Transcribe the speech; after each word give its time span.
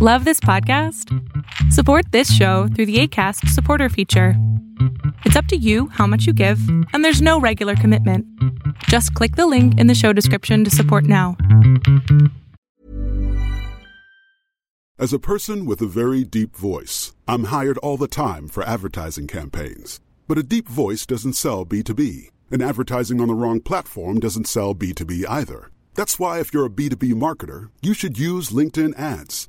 Love 0.00 0.24
this 0.24 0.38
podcast? 0.38 1.12
Support 1.72 2.12
this 2.12 2.32
show 2.32 2.68
through 2.68 2.86
the 2.86 3.00
ACAST 3.00 3.48
supporter 3.48 3.88
feature. 3.88 4.34
It's 5.24 5.34
up 5.34 5.46
to 5.46 5.56
you 5.56 5.88
how 5.88 6.06
much 6.06 6.24
you 6.24 6.32
give, 6.32 6.60
and 6.92 7.04
there's 7.04 7.20
no 7.20 7.40
regular 7.40 7.74
commitment. 7.74 8.24
Just 8.84 9.12
click 9.14 9.34
the 9.34 9.48
link 9.48 9.76
in 9.76 9.88
the 9.88 9.96
show 9.96 10.12
description 10.12 10.62
to 10.62 10.70
support 10.70 11.02
now. 11.02 11.36
As 15.00 15.12
a 15.12 15.18
person 15.18 15.66
with 15.66 15.82
a 15.82 15.86
very 15.86 16.22
deep 16.22 16.54
voice, 16.54 17.16
I'm 17.26 17.46
hired 17.46 17.78
all 17.78 17.96
the 17.96 18.06
time 18.06 18.46
for 18.46 18.62
advertising 18.62 19.26
campaigns. 19.26 19.98
But 20.28 20.38
a 20.38 20.44
deep 20.44 20.68
voice 20.68 21.06
doesn't 21.06 21.32
sell 21.32 21.66
B2B, 21.66 22.30
and 22.52 22.62
advertising 22.62 23.20
on 23.20 23.26
the 23.26 23.34
wrong 23.34 23.58
platform 23.58 24.20
doesn't 24.20 24.46
sell 24.46 24.76
B2B 24.76 25.24
either. 25.28 25.72
That's 25.94 26.20
why, 26.20 26.38
if 26.38 26.54
you're 26.54 26.66
a 26.66 26.70
B2B 26.70 27.14
marketer, 27.14 27.70
you 27.82 27.94
should 27.94 28.16
use 28.16 28.50
LinkedIn 28.50 28.96
ads. 28.96 29.48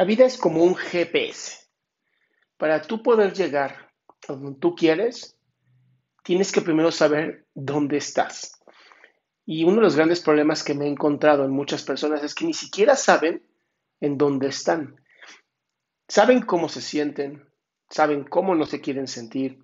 La 0.00 0.06
vida 0.06 0.24
es 0.24 0.38
como 0.38 0.64
un 0.64 0.76
GPS. 0.76 1.58
Para 2.56 2.80
tú 2.80 3.02
poder 3.02 3.34
llegar 3.34 3.92
a 4.26 4.32
donde 4.32 4.58
tú 4.58 4.74
quieres, 4.74 5.38
tienes 6.24 6.52
que 6.52 6.62
primero 6.62 6.90
saber 6.90 7.44
dónde 7.54 7.98
estás. 7.98 8.62
Y 9.44 9.64
uno 9.64 9.74
de 9.74 9.82
los 9.82 9.96
grandes 9.96 10.22
problemas 10.22 10.64
que 10.64 10.72
me 10.72 10.86
he 10.86 10.88
encontrado 10.88 11.44
en 11.44 11.50
muchas 11.50 11.82
personas 11.82 12.24
es 12.24 12.34
que 12.34 12.46
ni 12.46 12.54
siquiera 12.54 12.96
saben 12.96 13.46
en 14.00 14.16
dónde 14.16 14.48
están. 14.48 14.96
Saben 16.08 16.40
cómo 16.46 16.70
se 16.70 16.80
sienten, 16.80 17.46
saben 17.90 18.24
cómo 18.24 18.54
no 18.54 18.64
se 18.64 18.80
quieren 18.80 19.06
sentir, 19.06 19.58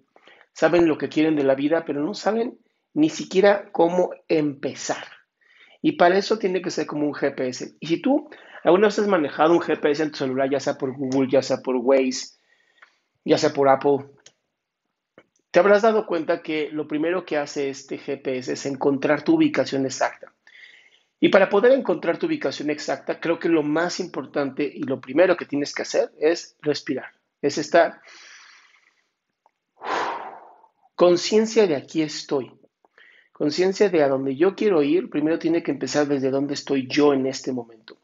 saben 0.53 0.87
lo 0.87 0.99
que 0.99 1.09
quieren 1.09 1.35
de 1.35 1.45
la 1.45 1.55
vida, 1.55 1.87
pero 1.87 2.05
no 2.05 2.13
saben 2.13 2.59
ni 2.93 3.09
siquiera 3.09 3.73
cómo 3.73 4.11
empezar. 4.29 5.07
Y 5.81 5.93
para 5.93 6.19
eso 6.19 6.39
tiene 6.39 6.61
que 6.61 6.71
ser 6.71 6.87
como 6.87 7.07
un 7.07 7.15
GPS. 7.15 7.75
Y 7.81 7.87
si 7.87 8.03
tú 8.03 8.29
alguna 8.67 8.89
vez 8.89 8.99
has 8.99 9.07
manejado 9.07 9.53
un 9.53 9.61
GPS 9.61 10.03
en 10.03 10.11
tu 10.11 10.19
celular, 10.19 10.51
ya 10.51 10.59
sea 10.59 10.77
por 10.77 10.93
Google, 10.93 11.29
ya 11.31 11.41
sea 11.41 11.59
por 11.59 11.77
Waze, 11.77 12.37
ya 13.25 13.39
sea 13.39 13.53
por 13.53 13.69
Apple, 13.69 14.07
te 15.53 15.61
habrás 15.61 15.83
dado 15.83 16.05
cuenta 16.05 16.43
que 16.43 16.69
lo 16.73 16.89
primero 16.89 17.25
que 17.25 17.37
hace 17.37 17.71
este 17.71 17.97
GPS 17.97 18.53
es 18.53 18.67
encontrar 18.67 19.23
tu 19.23 19.37
ubicación 19.37 19.87
exacta. 19.87 20.33
Y 21.21 21.29
para 21.29 21.49
poder 21.49 21.73
encontrar 21.73 22.19
tu 22.19 22.27
ubicación 22.27 22.69
exacta, 22.69 23.21
creo 23.21 23.39
que 23.39 23.49
lo 23.49 23.63
más 23.63 24.01
importante 24.01 24.65
y 24.65 24.83
lo 24.83 25.01
primero 25.01 25.37
que 25.37 25.47
tienes 25.47 25.73
que 25.73 25.83
hacer 25.83 26.11
es 26.19 26.57
respirar. 26.61 27.13
Es 27.41 27.59
estar 27.59 28.01
conciencia 30.97 31.69
de 31.69 31.77
aquí 31.77 32.03
estoy. 32.03 32.53
Conciencia 33.33 33.89
de 33.89 34.03
a 34.03 34.09
donde 34.09 34.35
yo 34.35 34.57
quiero 34.57 34.83
ir, 34.83 35.09
primero 35.09 35.39
tiene 35.39 35.63
que 35.63 35.71
empezar 35.71 36.09
desde 36.09 36.31
dónde 36.31 36.55
estoy 36.55 36.89
yo 36.89 37.15
en 37.15 37.27
este 37.27 37.53
momento. 37.53 37.97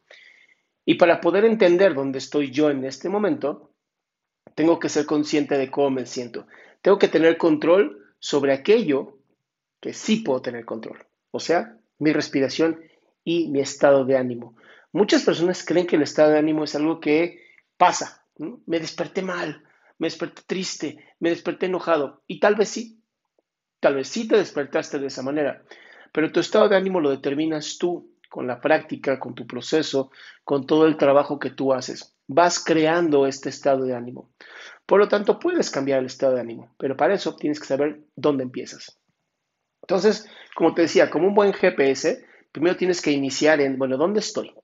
Y 0.84 0.94
para 0.94 1.20
poder 1.20 1.44
entender 1.44 1.94
dónde 1.94 2.19
estoy 2.19 2.50
yo 2.50 2.70
en 2.70 2.84
este 2.84 3.09
momento, 3.09 3.72
tengo 4.54 4.78
que 4.78 4.88
ser 4.88 5.06
consciente 5.06 5.56
de 5.56 5.70
cómo 5.70 5.91
me 5.91 6.06
siento. 6.06 6.47
Tengo 6.81 6.98
que 6.98 7.09
tener 7.09 7.38
control 7.38 8.15
sobre 8.19 8.53
aquello 8.53 9.19
que 9.81 9.92
sí 9.92 10.16
puedo 10.16 10.42
tener 10.42 10.65
control, 10.65 11.06
o 11.31 11.41
sea, 11.41 11.76
mi 11.98 12.12
respiración 12.12 12.81
y 13.25 13.48
mi 13.48 13.60
estado 13.60 14.04
de 14.04 14.16
ánimo. 14.16 14.56
Muchas 14.92 15.22
personas 15.22 15.65
creen 15.65 15.87
que 15.87 15.97
el 15.97 16.03
estado 16.03 16.32
de 16.32 16.38
ánimo 16.38 16.65
es 16.65 16.75
algo 16.75 17.00
que 17.00 17.41
pasa. 17.76 18.26
Me 18.66 18.78
desperté 18.78 19.22
mal, 19.22 19.62
me 19.98 20.06
desperté 20.06 20.42
triste, 20.47 20.98
me 21.19 21.31
desperté 21.31 21.66
enojado. 21.66 22.22
Y 22.26 22.41
tal 22.41 22.56
vez 22.56 22.69
sí, 22.69 23.03
tal 23.81 23.94
vez 23.97 24.09
sí 24.09 24.28
te 24.28 24.37
despertaste 24.37 24.98
de 24.98 25.06
esa 25.06 25.22
manera. 25.22 25.65
Pero 26.12 26.31
tu 26.31 26.41
estado 26.41 26.69
de 26.69 26.76
ánimo 26.76 27.00
lo 27.00 27.10
determinas 27.10 27.78
tú 27.78 28.11
con 28.32 28.47
la 28.47 28.62
práctica, 28.62 29.20
con 29.20 29.34
tu 29.34 29.47
proceso, 29.47 30.10
con 30.43 30.66
todo 30.66 30.87
el 30.87 30.97
trabajo 30.97 31.38
que 31.38 31.50
tú 31.50 31.75
haces. 31.75 32.16
Vas 32.26 32.65
creando 32.65 33.26
este 33.26 33.50
estado 33.50 33.84
de 33.84 33.94
ánimo. 33.94 34.32
Por 34.87 35.00
lo 35.00 35.06
tanto, 35.06 35.38
puedes 35.38 35.70
cambiar 35.70 35.98
el 35.98 36.06
estado 36.06 36.37
de 36.37 36.41
ánimo, 36.41 36.75
pero 36.78 36.97
para 36.97 37.12
eso 37.12 37.37
tienes 37.37 37.60
que 37.60 37.66
saber 37.66 38.00
dónde 38.16 38.44
empiezas. 38.44 38.98
Entonces, 39.82 40.26
como 40.54 40.72
te 40.72 40.81
decía, 40.81 41.10
como 41.10 41.28
un 41.28 41.34
buen 41.34 41.53
GPS, 41.53 42.25
primero 42.50 42.75
tienes 42.75 43.03
que 43.03 43.10
iniciar 43.10 43.60
en, 43.60 43.76
bueno, 43.76 43.98
¿dónde 43.98 44.21
estoy? 44.21 44.54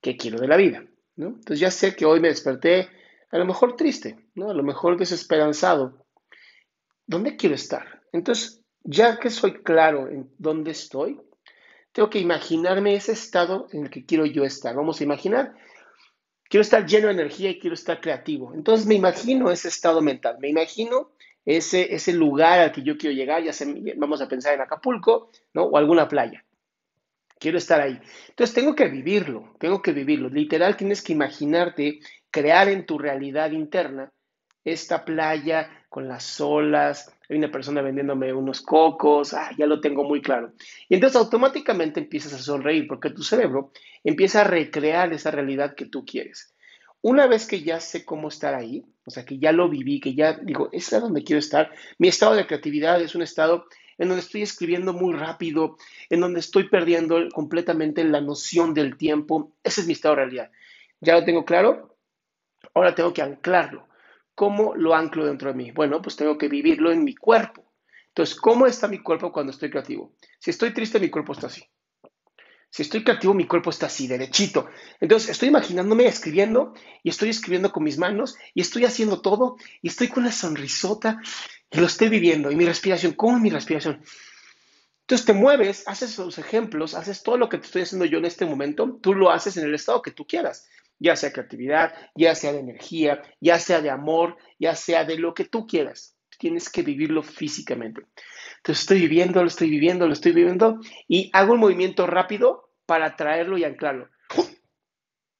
¿Qué 0.00 0.16
quiero 0.16 0.38
de 0.38 0.46
la 0.46 0.56
vida? 0.56 0.84
¿No? 1.16 1.30
Entonces 1.30 1.58
ya 1.58 1.72
sé 1.72 1.96
que 1.96 2.06
hoy 2.06 2.20
me 2.20 2.28
desperté 2.28 2.90
a 3.32 3.38
lo 3.38 3.44
mejor 3.44 3.74
triste, 3.74 4.24
¿no? 4.36 4.50
a 4.50 4.54
lo 4.54 4.62
mejor 4.62 4.96
desesperanzado. 4.96 6.06
¿Dónde 7.08 7.34
quiero 7.34 7.56
estar? 7.56 8.02
Entonces, 8.12 8.62
ya 8.84 9.18
que 9.18 9.30
soy 9.30 9.64
claro 9.64 10.08
en 10.08 10.32
dónde 10.38 10.70
estoy, 10.70 11.20
tengo 11.92 12.10
que 12.10 12.18
imaginarme 12.18 12.94
ese 12.94 13.12
estado 13.12 13.68
en 13.72 13.84
el 13.84 13.90
que 13.90 14.04
quiero 14.04 14.26
yo 14.26 14.44
estar. 14.44 14.74
Vamos 14.74 15.00
a 15.00 15.04
imaginar 15.04 15.54
quiero 16.50 16.62
estar 16.62 16.84
lleno 16.84 17.06
de 17.06 17.14
energía 17.14 17.50
y 17.50 17.58
quiero 17.58 17.74
estar 17.74 18.00
creativo. 18.00 18.52
Entonces 18.52 18.84
me 18.84 18.96
imagino 18.96 19.50
ese 19.50 19.68
estado 19.68 20.02
mental, 20.02 20.36
me 20.40 20.48
imagino 20.48 21.12
ese, 21.46 21.94
ese 21.94 22.12
lugar 22.12 22.58
al 22.58 22.72
que 22.72 22.82
yo 22.82 22.98
quiero 22.98 23.16
llegar, 23.16 23.42
ya 23.42 23.54
sea, 23.54 23.72
vamos 23.96 24.20
a 24.20 24.28
pensar 24.28 24.52
en 24.52 24.60
Acapulco, 24.60 25.30
¿no? 25.54 25.62
O 25.62 25.78
alguna 25.78 26.08
playa. 26.08 26.44
Quiero 27.38 27.56
estar 27.56 27.80
ahí. 27.80 27.98
Entonces 28.28 28.54
tengo 28.54 28.74
que 28.74 28.88
vivirlo, 28.88 29.54
tengo 29.58 29.80
que 29.80 29.92
vivirlo. 29.92 30.28
Literal, 30.28 30.76
tienes 30.76 31.00
que 31.00 31.14
imaginarte, 31.14 32.00
crear 32.30 32.68
en 32.68 32.84
tu 32.84 32.98
realidad 32.98 33.52
interna 33.52 34.12
esta 34.64 35.04
playa 35.04 35.70
con 35.88 36.06
las 36.06 36.40
olas, 36.40 37.12
hay 37.28 37.36
una 37.36 37.50
persona 37.50 37.82
vendiéndome 37.82 38.32
unos 38.32 38.60
cocos, 38.60 39.34
ah, 39.34 39.50
ya 39.56 39.66
lo 39.66 39.80
tengo 39.80 40.04
muy 40.04 40.20
claro. 40.22 40.52
Y 40.88 40.94
entonces 40.94 41.16
automáticamente 41.16 42.00
empiezas 42.00 42.32
a 42.32 42.38
sonreír 42.38 42.86
porque 42.86 43.10
tu 43.10 43.22
cerebro 43.22 43.72
empieza 44.04 44.42
a 44.42 44.44
recrear 44.44 45.12
esa 45.12 45.30
realidad 45.30 45.74
que 45.74 45.86
tú 45.86 46.04
quieres. 46.04 46.54
Una 47.02 47.26
vez 47.26 47.46
que 47.46 47.62
ya 47.62 47.80
sé 47.80 48.04
cómo 48.04 48.28
estar 48.28 48.54
ahí, 48.54 48.84
o 49.04 49.10
sea, 49.10 49.24
que 49.24 49.38
ya 49.38 49.52
lo 49.52 49.68
viví, 49.68 50.00
que 50.00 50.14
ya 50.14 50.34
digo, 50.34 50.68
es 50.72 50.90
donde 50.90 51.24
quiero 51.24 51.38
estar, 51.38 51.72
mi 51.98 52.08
estado 52.08 52.34
de 52.34 52.46
creatividad 52.46 53.00
es 53.00 53.14
un 53.14 53.22
estado 53.22 53.66
en 53.96 54.08
donde 54.08 54.22
estoy 54.22 54.42
escribiendo 54.42 54.92
muy 54.92 55.14
rápido, 55.14 55.76
en 56.08 56.20
donde 56.20 56.40
estoy 56.40 56.68
perdiendo 56.68 57.28
completamente 57.32 58.04
la 58.04 58.20
noción 58.20 58.74
del 58.74 58.96
tiempo, 58.96 59.52
ese 59.62 59.82
es 59.82 59.86
mi 59.86 59.92
estado 59.94 60.14
de 60.14 60.22
realidad. 60.22 60.50
Ya 61.00 61.14
lo 61.14 61.24
tengo 61.24 61.44
claro, 61.44 61.96
ahora 62.74 62.94
tengo 62.94 63.12
que 63.12 63.22
anclarlo. 63.22 63.89
¿Cómo 64.34 64.74
lo 64.74 64.94
anclo 64.94 65.26
dentro 65.26 65.50
de 65.50 65.54
mí? 65.54 65.70
Bueno, 65.70 66.00
pues 66.00 66.16
tengo 66.16 66.38
que 66.38 66.48
vivirlo 66.48 66.90
en 66.92 67.04
mi 67.04 67.14
cuerpo. 67.14 67.64
Entonces, 68.08 68.36
¿cómo 68.36 68.66
está 68.66 68.88
mi 68.88 68.98
cuerpo 68.98 69.32
cuando 69.32 69.52
estoy 69.52 69.70
creativo? 69.70 70.14
Si 70.38 70.50
estoy 70.50 70.72
triste, 70.72 70.98
mi 70.98 71.10
cuerpo 71.10 71.32
está 71.32 71.46
así. 71.46 71.62
Si 72.70 72.82
estoy 72.82 73.02
creativo, 73.02 73.34
mi 73.34 73.46
cuerpo 73.46 73.70
está 73.70 73.86
así, 73.86 74.06
derechito. 74.06 74.68
Entonces, 75.00 75.30
estoy 75.30 75.48
imaginándome 75.48 76.06
escribiendo 76.06 76.72
y 77.02 77.10
estoy 77.10 77.30
escribiendo 77.30 77.72
con 77.72 77.82
mis 77.82 77.98
manos 77.98 78.36
y 78.54 78.60
estoy 78.60 78.84
haciendo 78.84 79.20
todo 79.20 79.56
y 79.82 79.88
estoy 79.88 80.08
con 80.08 80.22
una 80.22 80.32
sonrisota 80.32 81.20
y 81.70 81.78
lo 81.78 81.86
estoy 81.86 82.08
viviendo. 82.08 82.50
Y 82.50 82.56
mi 82.56 82.64
respiración, 82.64 83.12
¿cómo 83.12 83.36
es 83.36 83.42
mi 83.42 83.50
respiración? 83.50 84.02
Entonces 85.10 85.26
te 85.26 85.32
mueves, 85.32 85.82
haces 85.88 86.16
los 86.18 86.38
ejemplos, 86.38 86.94
haces 86.94 87.24
todo 87.24 87.36
lo 87.36 87.48
que 87.48 87.58
te 87.58 87.66
estoy 87.66 87.82
haciendo 87.82 88.04
yo 88.04 88.18
en 88.18 88.26
este 88.26 88.46
momento, 88.46 88.96
tú 89.02 89.12
lo 89.12 89.32
haces 89.32 89.56
en 89.56 89.64
el 89.64 89.74
estado 89.74 90.02
que 90.02 90.12
tú 90.12 90.24
quieras, 90.24 90.68
ya 91.00 91.16
sea 91.16 91.32
creatividad, 91.32 91.92
ya 92.14 92.36
sea 92.36 92.52
de 92.52 92.60
energía, 92.60 93.22
ya 93.40 93.58
sea 93.58 93.80
de 93.80 93.90
amor, 93.90 94.36
ya 94.58 94.76
sea 94.76 95.04
de 95.04 95.18
lo 95.18 95.34
que 95.34 95.44
tú 95.44 95.66
quieras. 95.66 96.16
Tienes 96.38 96.70
que 96.70 96.82
vivirlo 96.82 97.22
físicamente. 97.22 98.02
Entonces 98.58 98.82
estoy 98.82 99.00
viviendo, 99.00 99.42
lo 99.42 99.48
estoy 99.48 99.68
viviendo, 99.68 100.06
lo 100.06 100.12
estoy 100.12 100.32
viviendo 100.32 100.78
y 101.08 101.30
hago 101.32 101.54
un 101.54 101.60
movimiento 101.60 102.06
rápido 102.06 102.70
para 102.86 103.16
traerlo 103.16 103.58
y 103.58 103.64
anclarlo. 103.64 104.08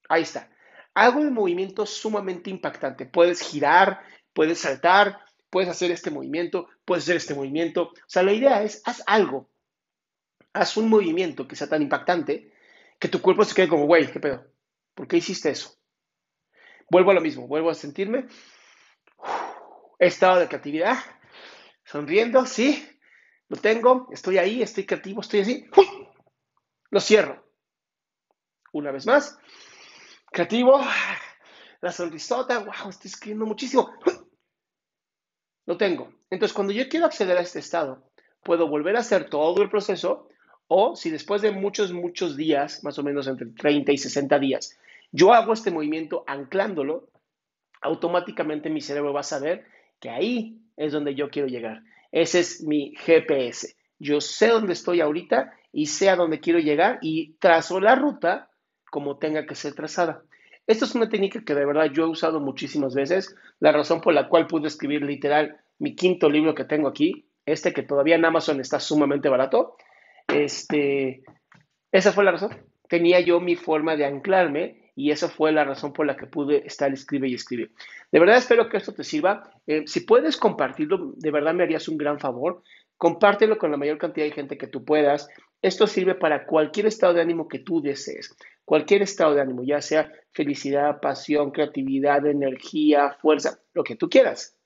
Ahí 0.09 0.23
está. 0.23 0.51
Hago 0.95 1.21
un 1.21 1.33
movimiento 1.33 1.87
sumamente 1.87 2.51
impactante. 2.51 3.06
Puedes 3.06 3.41
girar, 3.41 4.01
puedes 4.33 4.59
saltar, 4.59 5.21
puedes 5.51 5.71
hacer 5.71 5.93
este 5.93 6.11
movimiento, 6.11 6.67
puedes 6.85 7.05
hacer 7.05 7.17
este 7.17 7.35
movimiento. 7.35 7.85
O 7.85 8.09
sea, 8.09 8.25
la 8.25 8.33
idea 8.33 8.63
es, 8.63 8.83
haz 8.85 9.03
algo 9.06 9.49
haz 10.53 10.77
un 10.77 10.89
movimiento 10.89 11.47
que 11.47 11.56
sea 11.56 11.69
tan 11.69 11.83
impactante 11.83 12.53
que 12.99 13.09
tu 13.09 13.21
cuerpo 13.23 13.45
se 13.45 13.55
quede 13.55 13.69
como, 13.69 13.87
güey, 13.87 14.11
¿qué 14.11 14.21
pedo? 14.21 14.45
¿Por 14.95 15.09
qué 15.09 15.19
hiciste 15.19 15.51
eso? 15.51 15.77
Vuelvo 16.91 17.13
a 17.13 17.15
lo 17.15 17.21
mismo, 17.21 17.47
vuelvo 17.47 17.71
a 17.71 17.75
sentirme. 17.75 18.27
estado 19.99 20.41
de 20.41 20.49
creatividad, 20.49 20.99
sonriendo, 21.85 22.47
sí, 22.47 22.89
lo 23.49 23.57
tengo, 23.57 24.09
estoy 24.13 24.39
ahí, 24.39 24.63
estoy 24.63 24.87
creativo, 24.87 25.21
estoy 25.21 25.41
así. 25.41 25.67
Lo 26.91 27.01
cierro. 27.01 27.45
Una 28.73 28.93
vez 28.93 29.07
más, 29.07 29.37
creativo, 30.27 30.81
la 31.81 31.93
sonrisota, 31.93 32.59
wow, 32.59 32.89
estoy 32.89 33.11
escribiendo 33.11 33.47
muchísimo. 33.47 33.93
Lo 35.67 35.77
tengo. 35.77 36.13
Entonces, 36.31 36.55
cuando 36.55 36.73
yo 36.73 36.89
quiero 36.89 37.07
acceder 37.07 37.37
a 37.37 37.43
este 37.43 37.59
estado, 37.59 38.11
puedo 38.43 38.69
volver 38.69 38.97
a 38.97 39.01
hacer 39.01 39.29
todo 39.29 39.63
el 39.63 39.71
proceso 39.71 40.29
o 40.72 40.94
si 40.94 41.11
después 41.11 41.43
de 41.43 41.50
muchos, 41.50 41.93
muchos 41.93 42.37
días, 42.37 42.84
más 42.84 42.96
o 42.96 43.02
menos 43.02 43.26
entre 43.26 43.46
30 43.46 43.90
y 43.90 43.99
60 43.99 44.38
días, 44.38 44.78
yo 45.11 45.34
hago 45.34 45.52
este 45.52 45.72
movimiento 45.72 46.22
anclándolo, 46.28 47.08
automáticamente 47.82 48.70
mi 48.70 48.81
cerebro 48.81 49.12
va 49.12 49.20
a 49.20 49.25
saber 49.25 49.64
que 49.99 50.11
ahí 50.11 50.61
es 50.76 50.93
donde 50.93 51.17
yo 51.17 51.28
quiero 51.28 51.49
llegar. 51.49 51.82
Ese 52.12 52.38
es 52.38 52.62
mi 52.62 52.94
GPS. 52.94 53.75
Yo 53.99 54.20
sé 54.20 54.46
dónde 54.46 54.75
estoy 54.75 55.00
ahorita 55.00 55.52
y 55.72 55.87
sé 55.87 56.08
a 56.08 56.14
dónde 56.14 56.38
quiero 56.38 56.61
llegar 56.61 57.00
y 57.02 57.32
trazo 57.40 57.81
la 57.81 57.96
ruta 57.96 58.49
como 58.93 59.19
tenga 59.19 59.46
que 59.46 59.56
ser 59.56 59.75
trazada. 59.75 60.22
Esto 60.69 60.84
es 60.84 60.94
una 60.94 61.08
técnica 61.08 61.43
que 61.44 61.56
de 61.56 61.67
verdad 61.67 61.90
yo 61.93 62.05
he 62.05 62.08
usado 62.08 62.38
muchísimas 62.38 62.94
veces, 62.94 63.34
la 63.58 63.72
razón 63.72 64.00
por 64.00 64.14
la 64.14 64.28
cual 64.28 64.46
pude 64.46 64.69
escribir 64.69 65.02
literal 65.02 65.58
mi 65.81 65.96
quinto 65.96 66.31
libro 66.31 66.55
que 66.55 66.64
tengo 66.64 66.87
aquí, 66.87 67.26
este 67.44 67.72
que 67.72 67.82
todavía 67.82 68.14
en 68.14 68.25
Amazon 68.25 68.61
está 68.61 68.78
sumamente 68.78 69.28
barato, 69.28 69.76
este, 70.35 71.23
esa 71.93 72.12
fue 72.12 72.25
la 72.25 72.32
razón. 72.32 72.56
Tenía 72.88 73.21
yo 73.21 73.41
mi 73.41 73.56
forma 73.56 73.97
de 73.97 74.05
anclarme 74.05 74.93
y 74.97 75.11
esa 75.11 75.29
fue 75.29 75.53
la 75.53 75.65
razón 75.65 75.93
por 75.93 76.06
la 76.06 76.17
que 76.17 76.27
pude 76.27 76.67
estar 76.67 76.93
escribe 76.93 77.29
y 77.29 77.35
escribe. 77.35 77.71
De 78.11 78.21
verdad 78.21 78.37
espero 78.37 78.69
que 78.69 78.77
esto 78.77 78.93
te 78.93 79.05
sirva. 79.05 79.50
Eh, 79.67 79.85
si 79.87 80.00
puedes 80.00 80.37
compartirlo, 80.37 81.12
de 81.17 81.31
verdad 81.31 81.55
me 81.55 81.62
harías 81.62 81.88
un 81.88 81.97
gran 81.97 82.19
favor. 82.19 82.62
Compártelo 82.97 83.56
con 83.56 83.71
la 83.71 83.77
mayor 83.77 83.99
cantidad 83.99 84.27
de 84.27 84.32
gente 84.32 84.59
que 84.59 84.67
tú 84.67 84.85
puedas. 84.85 85.29
Esto 85.62 85.87
sirve 85.87 86.15
para 86.15 86.47
cualquier 86.47 86.87
estado 86.87 87.15
de 87.15 87.23
ánimo 87.23 87.49
que 87.49 87.61
tú 87.61 87.81
desees. 87.81 88.37
Cualquier 88.65 89.03
estado 89.03 89.35
de 89.35 89.41
ánimo, 89.41 89.62
ya 89.62 89.81
sea 89.81 90.12
felicidad, 90.32 91.00
pasión, 91.00 91.50
creatividad, 91.50 92.27
energía, 92.27 93.17
fuerza, 93.21 93.59
lo 93.73 93.85
que 93.85 93.97
tú 93.97 94.09
quieras. 94.09 94.60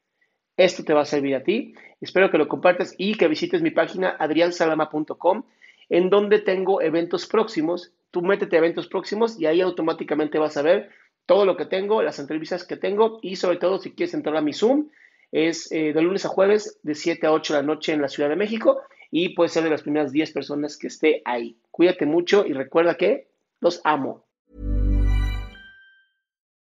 Esto 0.56 0.84
te 0.84 0.94
va 0.94 1.02
a 1.02 1.06
servir 1.06 1.34
a 1.34 1.42
ti. 1.42 1.74
Espero 2.00 2.30
que 2.30 2.38
lo 2.38 2.48
compartas 2.48 2.94
y 2.96 3.16
que 3.16 3.28
visites 3.28 3.62
mi 3.62 3.70
página 3.70 4.16
adriansalama.com 4.18 5.44
en 5.88 6.10
donde 6.10 6.38
tengo 6.38 6.80
eventos 6.80 7.26
próximos. 7.26 7.92
Tú 8.10 8.22
métete 8.22 8.56
a 8.56 8.60
eventos 8.60 8.86
próximos 8.86 9.38
y 9.38 9.46
ahí 9.46 9.60
automáticamente 9.60 10.38
vas 10.38 10.56
a 10.56 10.62
ver 10.62 10.90
todo 11.26 11.44
lo 11.44 11.56
que 11.56 11.66
tengo, 11.66 12.02
las 12.02 12.18
entrevistas 12.18 12.64
que 12.64 12.76
tengo 12.76 13.18
y 13.22 13.36
sobre 13.36 13.56
todo 13.56 13.78
si 13.78 13.92
quieres 13.92 14.14
entrar 14.14 14.36
a 14.36 14.40
mi 14.40 14.52
Zoom, 14.52 14.90
es 15.32 15.72
eh, 15.72 15.92
de 15.92 16.02
lunes 16.02 16.24
a 16.24 16.28
jueves 16.28 16.78
de 16.82 16.94
7 16.94 17.26
a 17.26 17.32
8 17.32 17.54
de 17.54 17.60
la 17.60 17.66
noche 17.66 17.92
en 17.92 18.02
la 18.02 18.08
Ciudad 18.08 18.28
de 18.28 18.36
México 18.36 18.82
y 19.10 19.30
puedes 19.30 19.52
ser 19.52 19.64
de 19.64 19.70
las 19.70 19.82
primeras 19.82 20.12
10 20.12 20.32
personas 20.32 20.76
que 20.76 20.86
esté 20.86 21.22
ahí. 21.24 21.56
Cuídate 21.70 22.06
mucho 22.06 22.46
y 22.46 22.52
recuerda 22.52 22.96
que 22.96 23.28
los 23.60 23.80
amo. 23.84 24.23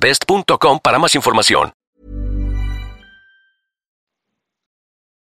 best.com 0.00 0.80
para 0.82 0.98
más 0.98 1.14
información. 1.14 1.72